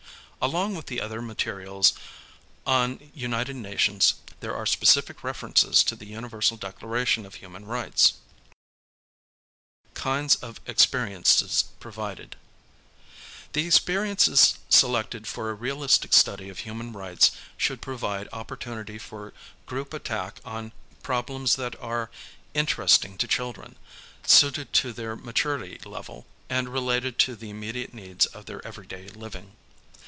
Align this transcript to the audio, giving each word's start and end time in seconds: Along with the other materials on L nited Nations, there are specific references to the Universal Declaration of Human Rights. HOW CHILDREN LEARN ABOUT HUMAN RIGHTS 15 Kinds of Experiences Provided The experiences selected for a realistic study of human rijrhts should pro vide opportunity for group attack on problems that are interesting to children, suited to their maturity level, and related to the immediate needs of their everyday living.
Along 0.43 0.73
with 0.73 0.87
the 0.87 0.99
other 0.99 1.21
materials 1.21 1.93
on 2.65 3.11
L 3.15 3.27
nited 3.29 3.55
Nations, 3.57 4.15
there 4.39 4.55
are 4.55 4.65
specific 4.65 5.23
references 5.23 5.83
to 5.83 5.95
the 5.95 6.07
Universal 6.07 6.57
Declaration 6.57 7.27
of 7.27 7.35
Human 7.35 7.63
Rights. 7.65 8.13
HOW 9.93 9.93
CHILDREN 9.93 9.93
LEARN 9.93 9.93
ABOUT 9.93 10.01
HUMAN 10.01 10.23
RIGHTS 10.23 10.35
15 10.41 10.57
Kinds 10.57 10.57
of 10.57 10.61
Experiences 10.69 11.63
Provided 11.79 12.35
The 13.53 13.67
experiences 13.67 14.57
selected 14.67 15.27
for 15.27 15.51
a 15.51 15.53
realistic 15.53 16.11
study 16.13 16.49
of 16.49 16.57
human 16.61 16.91
rijrhts 16.91 17.29
should 17.55 17.79
pro 17.79 17.97
vide 17.97 18.27
opportunity 18.33 18.97
for 18.97 19.33
group 19.67 19.93
attack 19.93 20.39
on 20.43 20.71
problems 21.03 21.55
that 21.57 21.79
are 21.79 22.09
interesting 22.55 23.15
to 23.19 23.27
children, 23.27 23.75
suited 24.25 24.73
to 24.73 24.91
their 24.91 25.15
maturity 25.15 25.79
level, 25.85 26.25
and 26.49 26.67
related 26.69 27.19
to 27.19 27.35
the 27.35 27.51
immediate 27.51 27.93
needs 27.93 28.25
of 28.25 28.47
their 28.47 28.65
everyday 28.65 29.07
living. 29.09 29.55